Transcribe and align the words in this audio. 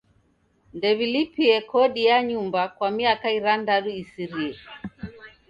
Ndew'ilipie 0.75 1.55
kodi 1.71 2.01
ya 2.09 2.17
nyumba 2.29 2.61
kwa 2.75 2.89
miaka 2.97 3.27
irandadu 3.37 3.89
isirie. 4.01 4.57